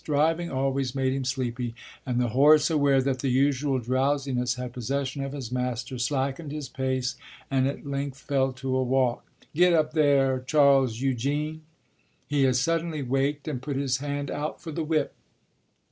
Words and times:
Driving 0.03 0.49
always 0.49 0.95
made 0.95 1.13
him 1.13 1.23
sleepy, 1.25 1.75
and 2.07 2.19
the 2.19 2.29
horse, 2.29 2.71
aware 2.71 3.03
that 3.03 3.19
the 3.19 3.29
usual 3.29 3.77
drowsiness 3.77 4.55
had 4.55 4.73
possession 4.73 5.23
of 5.23 5.33
his 5.33 5.51
master, 5.51 5.99
slackened 5.99 6.51
his 6.51 6.67
pace 6.67 7.13
and 7.51 7.67
at 7.67 7.85
length 7.85 8.17
fell 8.17 8.51
to 8.53 8.75
a 8.75 8.81
walk. 8.81 9.23
"Get 9.53 9.73
up 9.73 9.93
there, 9.93 10.39
Charles 10.39 11.01
Eugene!" 11.01 11.61
He 12.27 12.45
had 12.45 12.55
suddenly 12.55 13.03
waked 13.03 13.47
and 13.47 13.61
put 13.61 13.75
his 13.75 13.97
hand 13.97 14.31
out 14.31 14.59
for 14.59 14.71
the 14.71 14.83
whip. 14.83 15.13